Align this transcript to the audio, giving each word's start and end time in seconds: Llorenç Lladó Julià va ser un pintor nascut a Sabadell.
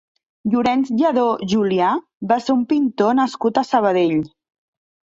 Llorenç 0.53 0.89
Lladó 1.01 1.25
Julià 1.53 1.91
va 2.33 2.39
ser 2.49 2.57
un 2.57 2.65
pintor 2.75 3.17
nascut 3.23 3.65
a 3.65 3.69
Sabadell. 3.77 4.21